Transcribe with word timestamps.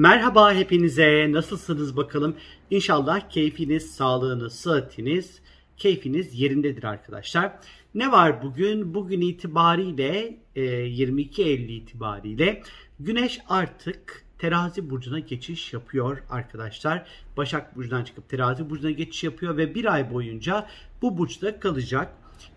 Merhaba 0.00 0.54
hepinize. 0.54 1.32
Nasılsınız 1.32 1.96
bakalım? 1.96 2.36
İnşallah 2.70 3.30
keyfiniz, 3.30 3.90
sağlığınız, 3.90 4.52
sıhhatiniz, 4.52 5.40
keyfiniz 5.76 6.40
yerindedir 6.40 6.84
arkadaşlar. 6.84 7.52
Ne 7.94 8.12
var 8.12 8.42
bugün? 8.42 8.94
Bugün 8.94 9.20
itibariyle 9.20 10.38
22 10.56 11.42
Eylül 11.42 11.68
itibariyle 11.68 12.62
Güneş 13.00 13.40
artık 13.48 14.24
Terazi 14.38 14.90
burcuna 14.90 15.18
geçiş 15.18 15.72
yapıyor 15.72 16.22
arkadaşlar. 16.30 17.06
Başak 17.36 17.76
burcundan 17.76 18.04
çıkıp 18.04 18.28
Terazi 18.28 18.70
burcuna 18.70 18.90
geçiş 18.90 19.24
yapıyor 19.24 19.56
ve 19.56 19.74
bir 19.74 19.92
ay 19.92 20.12
boyunca 20.12 20.66
bu 21.02 21.18
burçta 21.18 21.60
kalacak. 21.60 22.12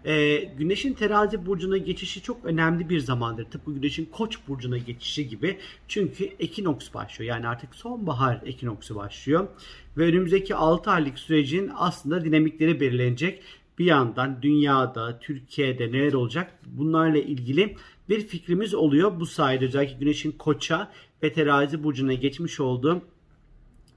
Ee, 0.06 0.38
güneşin 0.58 0.94
terazi 0.94 1.46
burcuna 1.46 1.78
geçişi 1.78 2.22
çok 2.22 2.46
önemli 2.46 2.90
bir 2.90 3.00
zamandır. 3.00 3.46
Tıpkı 3.46 3.74
güneşin 3.74 4.06
koç 4.06 4.38
burcuna 4.48 4.78
geçişi 4.78 5.30
gibi. 5.30 5.58
Çünkü 5.88 6.26
ekinoks 6.40 6.94
başlıyor. 6.94 7.36
Yani 7.36 7.48
artık 7.48 7.76
sonbahar 7.76 8.42
ekinoksu 8.46 8.96
başlıyor. 8.96 9.48
Ve 9.98 10.04
önümüzdeki 10.04 10.56
6 10.56 10.92
aylık 10.92 11.20
sürecin 11.20 11.72
aslında 11.76 12.26
dinamikleri 12.26 12.80
belirlenecek. 12.80 13.44
Bir 13.80 13.86
yandan 13.86 14.42
dünyada, 14.42 15.20
Türkiye'de 15.20 15.92
neler 15.92 16.14
olacak 16.14 16.60
bunlarla 16.66 17.18
ilgili 17.18 17.76
bir 18.10 18.28
fikrimiz 18.28 18.74
oluyor. 18.74 19.20
Bu 19.20 19.26
sayede 19.26 19.66
özellikle 19.66 19.98
güneşin 20.00 20.32
koça 20.32 20.92
ve 21.24 21.34
terazi 21.34 21.84
burcuna 21.84 22.14
geçmiş 22.14 22.60
olduğu 22.60 23.02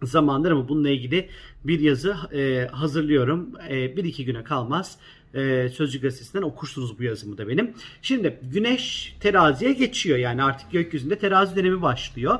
zamandır 0.06 0.50
ama 0.50 0.68
bununla 0.68 0.90
ilgili 0.90 1.28
bir 1.64 1.80
yazı 1.80 2.16
e, 2.32 2.68
hazırlıyorum. 2.72 3.50
E, 3.70 3.96
bir 3.96 4.04
iki 4.04 4.24
güne 4.24 4.44
kalmaz. 4.44 4.98
E, 5.34 5.68
Sözcü 5.68 6.00
gazetesinden 6.00 6.42
okursunuz 6.42 6.98
bu 6.98 7.02
yazımı 7.02 7.38
da 7.38 7.48
benim. 7.48 7.74
Şimdi 8.02 8.38
güneş 8.42 9.16
teraziye 9.20 9.72
geçiyor. 9.72 10.18
Yani 10.18 10.42
artık 10.42 10.72
gökyüzünde 10.72 11.18
terazi 11.18 11.56
dönemi 11.56 11.82
başlıyor. 11.82 12.38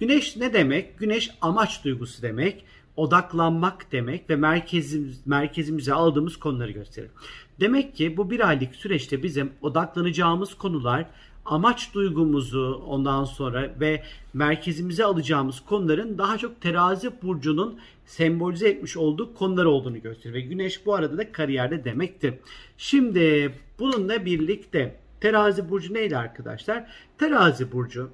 Güneş 0.00 0.36
ne 0.36 0.52
demek? 0.52 0.98
Güneş 0.98 1.30
amaç 1.40 1.84
duygusu 1.84 2.22
demek. 2.22 2.64
Odaklanmak 2.96 3.92
demek 3.92 4.30
ve 4.30 4.36
merkezimiz, 4.36 5.26
merkezimize 5.26 5.92
aldığımız 5.92 6.36
konuları 6.36 6.70
gösterir. 6.70 7.10
Demek 7.60 7.96
ki 7.96 8.16
bu 8.16 8.30
bir 8.30 8.48
aylık 8.48 8.74
süreçte 8.74 9.22
bizim 9.22 9.52
odaklanacağımız 9.62 10.54
konular 10.54 11.06
amaç 11.44 11.94
duygumuzu 11.94 12.82
ondan 12.86 13.24
sonra 13.24 13.74
ve 13.80 14.02
merkezimize 14.34 15.04
alacağımız 15.04 15.60
konuların 15.60 16.18
daha 16.18 16.38
çok 16.38 16.60
terazi 16.60 17.22
burcunun 17.22 17.78
sembolize 18.06 18.68
etmiş 18.68 18.96
olduğu 18.96 19.34
konular 19.34 19.64
olduğunu 19.64 20.02
gösterir. 20.02 20.34
Ve 20.34 20.40
güneş 20.40 20.86
bu 20.86 20.94
arada 20.94 21.18
da 21.18 21.32
kariyerde 21.32 21.84
demektir. 21.84 22.34
Şimdi 22.78 23.54
bununla 23.78 24.24
birlikte 24.24 24.96
terazi 25.20 25.70
burcu 25.70 25.94
neydi 25.94 26.16
arkadaşlar? 26.16 26.86
Terazi 27.18 27.72
burcu 27.72 28.10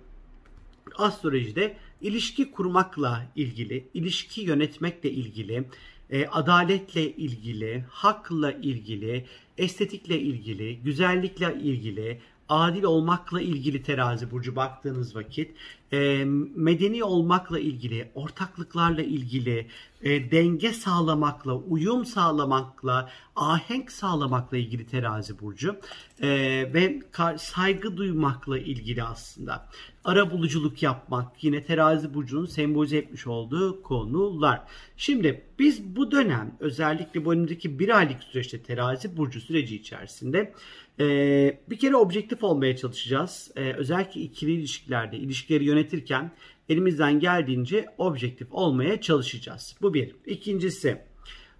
astrolojide 0.96 1.76
ilişki 2.04 2.50
kurmakla 2.50 3.26
ilgili, 3.36 3.88
ilişki 3.94 4.40
yönetmekle 4.40 5.10
ilgili, 5.10 5.64
e, 6.10 6.26
adaletle 6.26 7.12
ilgili, 7.16 7.84
hakla 7.90 8.52
ilgili, 8.52 9.26
estetikle 9.58 10.20
ilgili, 10.20 10.76
güzellikle 10.76 11.54
ilgili, 11.62 12.20
adil 12.48 12.82
olmakla 12.82 13.40
ilgili 13.40 13.82
terazi 13.82 14.30
burcu 14.30 14.56
baktığınız 14.56 15.16
vakit 15.16 15.50
e, 15.94 16.24
medeni 16.54 17.04
olmakla 17.04 17.58
ilgili, 17.58 18.10
ortaklıklarla 18.14 19.02
ilgili, 19.02 19.66
e, 20.02 20.30
denge 20.30 20.72
sağlamakla, 20.72 21.54
uyum 21.54 22.04
sağlamakla, 22.04 23.10
ahenk 23.36 23.92
sağlamakla 23.92 24.56
ilgili 24.56 24.86
terazi 24.86 25.40
burcu 25.40 25.76
e, 26.22 26.28
ve 26.74 27.02
saygı 27.38 27.96
duymakla 27.96 28.58
ilgili 28.58 29.02
aslında. 29.02 29.68
Ara 30.04 30.30
buluculuk 30.30 30.82
yapmak 30.82 31.44
yine 31.44 31.64
terazi 31.64 32.14
burcunun 32.14 32.46
sembolize 32.46 32.96
etmiş 32.96 33.26
olduğu 33.26 33.82
konular. 33.82 34.62
Şimdi 34.96 35.44
biz 35.58 35.96
bu 35.96 36.10
dönem 36.10 36.56
özellikle 36.60 37.24
bu 37.24 37.32
önümüzdeki 37.32 37.78
bir 37.78 37.98
aylık 37.98 38.22
süreçte 38.22 38.62
terazi 38.62 39.16
burcu 39.16 39.40
süreci 39.40 39.76
içerisinde 39.76 40.54
ee, 41.00 41.60
bir 41.70 41.78
kere 41.78 41.96
objektif 41.96 42.44
olmaya 42.44 42.76
çalışacağız. 42.76 43.50
Ee, 43.56 43.72
özellikle 43.72 44.20
ikili 44.20 44.52
ilişkilerde 44.52 45.16
ilişkileri 45.16 45.64
yönetirken 45.84 46.30
elimizden 46.68 47.20
geldiğince 47.20 47.86
objektif 47.98 48.48
olmaya 48.50 49.00
çalışacağız. 49.00 49.76
Bu 49.82 49.94
bir. 49.94 50.16
İkincisi 50.26 50.98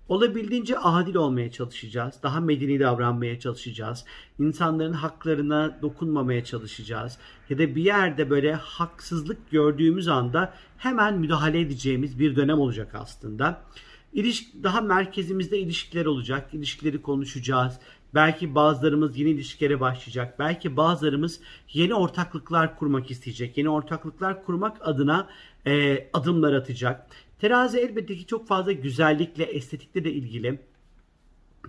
olabildiğince 0.08 0.78
adil 0.78 1.14
olmaya 1.14 1.50
çalışacağız. 1.50 2.14
Daha 2.22 2.40
medeni 2.40 2.80
davranmaya 2.80 3.40
çalışacağız. 3.40 4.04
İnsanların 4.38 4.92
haklarına 4.92 5.78
dokunmamaya 5.82 6.44
çalışacağız. 6.44 7.18
Ya 7.50 7.58
da 7.58 7.74
bir 7.74 7.84
yerde 7.84 8.30
böyle 8.30 8.54
haksızlık 8.54 9.50
gördüğümüz 9.50 10.08
anda 10.08 10.54
hemen 10.78 11.18
müdahale 11.18 11.60
edeceğimiz 11.60 12.18
bir 12.18 12.36
dönem 12.36 12.58
olacak 12.58 12.94
aslında. 12.94 13.62
İliş 14.12 14.52
daha 14.62 14.80
merkezimizde 14.80 15.58
ilişkiler 15.58 16.06
olacak. 16.06 16.54
İlişkileri 16.54 17.02
konuşacağız. 17.02 17.74
Belki 18.14 18.54
bazılarımız 18.54 19.18
yeni 19.18 19.30
ilişkilere 19.30 19.80
başlayacak. 19.80 20.38
Belki 20.38 20.76
bazılarımız 20.76 21.40
yeni 21.72 21.94
ortaklıklar 21.94 22.78
kurmak 22.78 23.10
isteyecek. 23.10 23.58
Yeni 23.58 23.68
ortaklıklar 23.68 24.44
kurmak 24.44 24.88
adına 24.88 25.28
e, 25.66 26.06
adımlar 26.12 26.52
atacak. 26.52 27.06
Terazi 27.38 27.78
elbette 27.78 28.16
ki 28.16 28.26
çok 28.26 28.48
fazla 28.48 28.72
güzellikle, 28.72 29.44
estetikle 29.44 30.04
de 30.04 30.12
ilgili. 30.12 30.58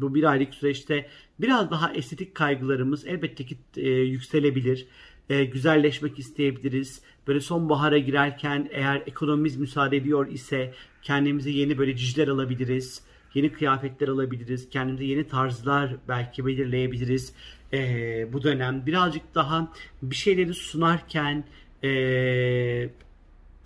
Bu 0.01 0.16
bir 0.16 0.23
aylık 0.23 0.53
süreçte 0.53 1.09
biraz 1.39 1.72
daha 1.72 1.94
estetik 1.94 2.35
kaygılarımız 2.35 3.07
elbette 3.07 3.45
ki 3.45 3.57
e, 3.77 3.89
yükselebilir. 3.89 4.88
E, 5.29 5.45
güzelleşmek 5.45 6.19
isteyebiliriz. 6.19 7.01
Böyle 7.27 7.39
sonbahara 7.39 7.97
girerken 7.97 8.69
eğer 8.72 9.03
ekonomimiz 9.07 9.57
müsaade 9.57 9.97
ediyor 9.97 10.27
ise 10.27 10.73
kendimize 11.01 11.50
yeni 11.50 11.77
böyle 11.77 11.95
ciciler 11.95 12.27
alabiliriz 12.27 13.03
yeni 13.35 13.51
kıyafetler 13.51 14.07
alabiliriz. 14.07 14.69
Kendimize 14.69 15.06
yeni 15.06 15.28
tarzlar 15.28 15.96
belki 16.07 16.46
belirleyebiliriz. 16.46 17.34
Ee, 17.73 18.28
bu 18.34 18.44
dönem 18.44 18.85
birazcık 18.85 19.35
daha 19.35 19.73
bir 20.01 20.16
şeyleri 20.16 20.53
sunarken 20.53 21.44
e, 21.84 21.90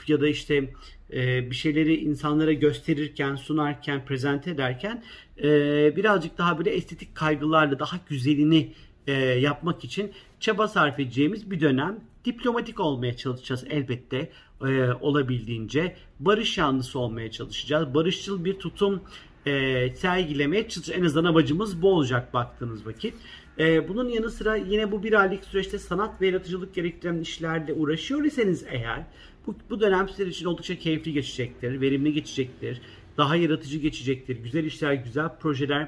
ya 0.08 0.22
da 0.22 0.28
işte 0.28 0.70
e, 1.14 1.52
bir 1.52 1.56
şeyleri 1.56 1.96
insanlara 1.96 2.54
gösterirken, 2.54 3.36
sunarken, 3.36 4.06
prezente 4.06 4.52
ederken 4.52 5.04
e, 5.44 5.48
birazcık 5.96 6.38
daha 6.38 6.58
böyle 6.58 6.70
estetik 6.70 7.16
kaygılarla 7.16 7.80
daha 7.80 8.00
güzelini 8.10 8.74
e, 9.08 9.14
yapmak 9.24 9.84
için 9.84 10.12
çaba 10.40 10.68
sarf 10.68 11.00
edeceğimiz 11.00 11.52
bir 11.52 11.60
dönem. 11.60 12.00
Diplomatik 12.26 12.80
olmaya 12.80 13.18
çalışacağız 13.18 13.66
elbette 13.70 14.30
e, 14.62 14.92
olabildiğince. 15.02 15.96
Barış 16.20 16.58
yanlısı 16.58 17.00
olmaya 17.00 17.32
çalışacağız. 17.32 17.94
Barışçıl 17.94 18.46
bir 18.46 18.60
tutum 18.60 19.02
e, 19.46 19.90
sergilemeye 19.96 20.70
çalışacağız. 20.70 21.00
En 21.00 21.06
azından 21.06 21.30
amacımız 21.30 21.82
bu 21.82 21.94
olacak 21.94 22.34
baktığınız 22.34 22.86
vakit. 22.86 23.14
E, 23.60 23.90
bunun 23.90 24.10
yanı 24.10 24.30
sıra 24.30 24.56
yine 24.56 24.92
bu 24.92 25.04
bir 25.04 25.14
aylık 25.14 25.44
süreçte 25.44 25.80
sanat 25.80 26.22
ve 26.22 26.28
yaratıcılık 26.28 26.74
gerektiren 26.76 27.20
işlerle 27.20 27.74
uğraşıyor 27.74 28.24
iseniz 28.24 28.66
eğer 28.70 29.04
bu, 29.48 29.56
bu 29.70 29.80
dönem 29.82 30.10
sizler 30.10 30.28
için 30.28 30.46
oldukça 30.46 30.76
keyifli 30.76 31.14
geçecektir, 31.14 31.82
verimli 31.82 32.14
geçecektir, 32.14 32.82
daha 33.18 33.36
yaratıcı 33.36 33.78
geçecektir, 33.78 34.36
güzel 34.44 34.64
işler, 34.64 34.94
güzel 34.94 35.30
projeler 35.40 35.88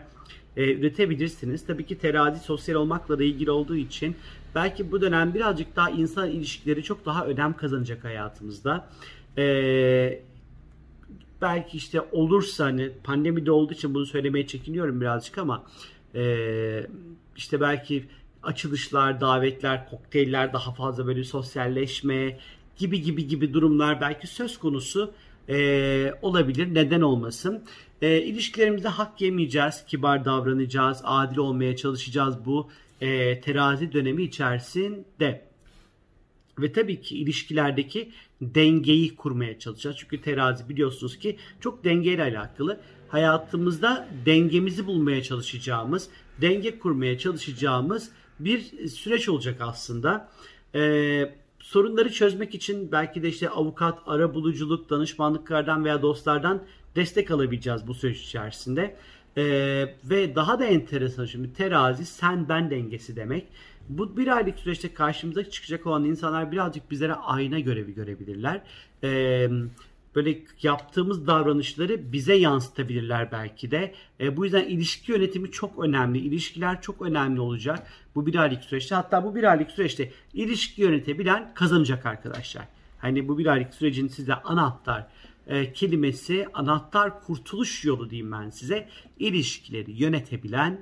e, 0.58 0.74
üretebilirsiniz. 0.74 1.66
Tabii 1.66 1.86
ki 1.86 1.98
terazi 1.98 2.40
sosyal 2.40 2.76
olmakla 2.76 3.20
da 3.20 3.24
ilgili 3.24 3.52
olduğu 3.52 3.76
için 3.76 4.16
belki 4.56 4.92
bu 4.92 5.02
dönem 5.02 5.34
birazcık 5.34 5.76
daha 5.76 5.90
insan 5.90 6.30
ilişkileri 6.30 6.84
çok 6.84 7.06
daha 7.06 7.26
önem 7.26 7.54
kazanacak 7.54 8.04
hayatımızda. 8.04 8.90
E, 9.38 9.44
belki 11.42 11.78
işte 11.78 12.02
olursa 12.12 12.66
hani 12.66 12.92
pandemide 13.04 13.52
olduğu 13.52 13.74
için 13.74 13.94
bunu 13.94 14.06
söylemeye 14.06 14.48
çekiniyorum 14.48 15.02
birazcık 15.02 15.38
ama 15.38 15.64
e, 16.16 16.88
işte 17.38 17.62
belki 17.62 18.06
açılışlar, 18.44 19.22
davetler, 19.22 19.90
kokteyller 19.90 20.54
daha 20.54 20.74
fazla 20.74 21.08
böyle 21.08 21.24
sosyalleşme 21.24 22.40
gibi 22.78 23.02
gibi 23.02 23.28
gibi 23.28 23.54
durumlar 23.54 24.02
belki 24.02 24.28
söz 24.28 24.60
konusu 24.60 25.12
e, 25.50 26.14
olabilir. 26.22 26.76
Neden 26.76 27.02
olmasın? 27.02 27.64
E, 28.02 28.22
ilişkilerimizde 28.22 28.88
hak 28.88 29.22
yemeyeceğiz, 29.22 29.86
kibar 29.88 30.26
davranacağız, 30.26 31.02
adil 31.04 31.38
olmaya 31.38 31.76
çalışacağız 31.76 32.46
bu 32.46 32.70
e, 33.02 33.42
terazi 33.42 33.94
dönemi 33.94 34.24
içerisinde. 34.24 35.51
Ve 36.60 36.74
tabii 36.74 37.02
ki 37.02 37.18
ilişkilerdeki 37.18 38.12
dengeyi 38.42 39.16
kurmaya 39.16 39.60
çalışacağız. 39.60 39.98
Çünkü 40.00 40.22
terazi 40.22 40.70
biliyorsunuz 40.70 41.20
ki 41.20 41.38
çok 41.60 41.84
dengeyle 41.84 42.24
alakalı. 42.24 42.80
Hayatımızda 43.10 44.10
dengemizi 44.26 44.88
bulmaya 44.88 45.24
çalışacağımız, 45.24 46.10
denge 46.42 46.80
kurmaya 46.80 47.18
çalışacağımız 47.18 48.10
bir 48.40 48.88
süreç 48.90 49.30
olacak 49.30 49.62
aslında. 49.62 50.30
Ee, 50.76 51.36
sorunları 51.60 52.12
çözmek 52.12 52.56
için 52.56 52.92
belki 52.92 53.24
de 53.24 53.30
işte 53.30 53.50
avukat, 53.50 54.00
ara 54.06 54.34
buluculuk, 54.34 54.90
danışmanlıklardan 54.90 55.86
veya 55.86 56.02
dostlardan 56.02 56.64
destek 56.96 57.32
alabileceğiz 57.32 57.88
bu 57.88 57.94
süreç 57.94 58.22
içerisinde. 58.22 58.96
Ee, 59.38 59.96
ve 60.04 60.36
daha 60.36 60.60
da 60.60 60.66
enteresan 60.66 61.26
şimdi 61.26 61.54
terazi 61.54 62.06
sen 62.06 62.50
ben 62.50 62.72
dengesi 62.72 63.16
demek. 63.16 63.48
Bu 63.90 64.18
bir 64.18 64.28
aylık 64.28 64.60
süreçte 64.60 64.94
karşımıza 64.94 65.50
çıkacak 65.50 65.88
olan 65.88 66.06
insanlar 66.06 66.52
birazcık 66.52 66.92
bizlere 66.92 67.14
ayna 67.14 67.60
görevi 67.60 67.94
görebilirler. 67.94 68.62
Ee, 69.04 69.50
böyle 70.16 70.40
yaptığımız 70.62 71.28
davranışları 71.28 72.12
bize 72.14 72.34
yansıtabilirler 72.34 73.32
belki 73.32 73.72
de. 73.72 73.94
E, 74.20 74.38
bu 74.38 74.46
yüzden 74.46 74.64
ilişki 74.64 75.12
yönetimi 75.12 75.52
çok 75.52 75.84
önemli. 75.84 76.20
İlişkiler 76.20 76.82
çok 76.82 77.02
önemli 77.02 77.42
olacak 77.42 77.88
bu 78.16 78.26
bir 78.26 78.36
aylık 78.36 78.64
süreçte. 78.64 78.96
Hatta 78.96 79.24
bu 79.24 79.36
bir 79.36 79.44
aylık 79.44 79.72
süreçte 79.72 80.12
ilişki 80.34 80.82
yönetebilen 80.82 81.54
kazanacak 81.54 82.06
arkadaşlar. 82.06 82.68
Hani 83.00 83.28
bu 83.28 83.38
bir 83.38 83.46
aylık 83.46 83.74
sürecin 83.74 84.08
size 84.08 84.34
anahtar 84.34 85.08
e, 85.48 85.74
kelimesi, 85.74 86.48
anahtar 86.54 87.24
kurtuluş 87.24 87.86
yolu 87.86 88.10
diyeyim 88.10 88.32
ben 88.32 88.50
size. 88.50 88.90
İlişkileri 89.20 89.92
yönetebilen, 89.92 90.82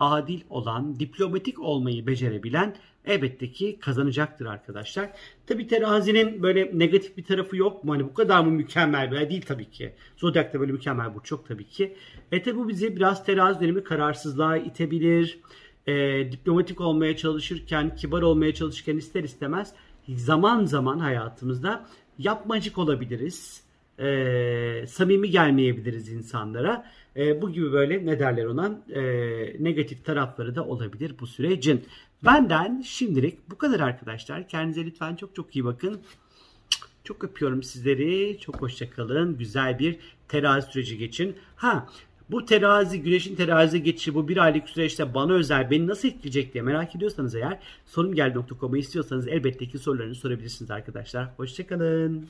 adil 0.00 0.40
olan, 0.50 1.00
diplomatik 1.00 1.58
olmayı 1.58 2.06
becerebilen 2.06 2.76
elbette 3.04 3.52
ki 3.52 3.78
kazanacaktır 3.80 4.46
arkadaşlar. 4.46 5.10
Tabi 5.46 5.66
terazinin 5.66 6.42
böyle 6.42 6.78
negatif 6.78 7.16
bir 7.16 7.24
tarafı 7.24 7.56
yok 7.56 7.84
mu? 7.84 7.92
Hani 7.92 8.04
bu 8.04 8.14
kadar 8.14 8.44
mı 8.44 8.50
mükemmel 8.50 9.12
bir 9.12 9.30
değil 9.30 9.42
tabii 9.42 9.70
ki. 9.70 9.94
Zodyak'ta 10.16 10.60
böyle 10.60 10.72
mükemmel 10.72 11.14
burç 11.14 11.30
yok 11.30 11.48
tabii 11.48 11.68
ki. 11.68 11.96
E 12.32 12.42
tabi 12.42 12.56
bu 12.56 12.68
bizi 12.68 12.96
biraz 12.96 13.24
terazi 13.24 13.60
dönemi 13.60 13.84
kararsızlığa 13.84 14.56
itebilir. 14.56 15.38
E, 15.86 15.92
diplomatik 16.32 16.80
olmaya 16.80 17.16
çalışırken, 17.16 17.96
kibar 17.96 18.22
olmaya 18.22 18.54
çalışırken 18.54 18.96
ister 18.96 19.24
istemez 19.24 19.74
zaman 20.08 20.64
zaman 20.64 20.98
hayatımızda 20.98 21.86
yapmacık 22.18 22.78
olabiliriz. 22.78 23.69
E, 24.00 24.86
samimi 24.86 25.30
gelmeyebiliriz 25.30 26.08
insanlara. 26.08 26.90
E, 27.16 27.42
bu 27.42 27.52
gibi 27.52 27.72
böyle 27.72 28.06
ne 28.06 28.18
derler 28.18 28.44
ona 28.44 28.82
e, 28.94 29.02
negatif 29.64 30.04
tarafları 30.04 30.54
da 30.54 30.64
olabilir 30.64 31.14
bu 31.20 31.26
sürecin. 31.26 31.84
Benden 32.24 32.80
şimdilik 32.80 33.50
bu 33.50 33.58
kadar 33.58 33.80
arkadaşlar. 33.80 34.48
Kendinize 34.48 34.86
lütfen 34.86 35.16
çok 35.16 35.34
çok 35.34 35.56
iyi 35.56 35.64
bakın. 35.64 36.00
Çok 37.04 37.24
öpüyorum 37.24 37.62
sizleri. 37.62 38.38
Çok 38.40 38.62
hoşça 38.62 38.90
kalın. 38.90 39.38
Güzel 39.38 39.78
bir 39.78 39.98
terazi 40.28 40.70
süreci 40.70 40.98
geçin. 40.98 41.36
Ha 41.56 41.86
bu 42.30 42.44
terazi, 42.44 43.02
güneşin 43.02 43.36
terazi 43.36 43.82
geçişi 43.82 44.14
bu 44.14 44.28
bir 44.28 44.36
aylık 44.36 44.68
süreçte 44.68 45.14
bana 45.14 45.32
özel 45.32 45.70
beni 45.70 45.86
nasıl 45.86 46.08
etkileyecek 46.08 46.54
diye 46.54 46.62
merak 46.62 46.96
ediyorsanız 46.96 47.34
eğer 47.34 47.58
sorumgel.com'u 47.86 48.76
istiyorsanız 48.76 49.28
elbette 49.28 49.66
ki 49.66 49.78
sorularını 49.78 50.14
sorabilirsiniz 50.14 50.70
arkadaşlar. 50.70 51.28
Hoşçakalın. 51.36 52.28